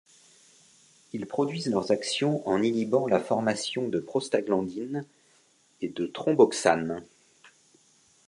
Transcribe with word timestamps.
Ils 1.13 1.27
produisent 1.27 1.69
leurs 1.69 1.91
actions 1.91 2.41
en 2.49 2.63
inhibant 2.63 3.05
la 3.05 3.19
formation 3.19 3.87
de 3.87 3.99
prostaglandines 3.99 5.05
et 5.83 5.89
de 5.89 6.07
thromboxane. 6.07 7.05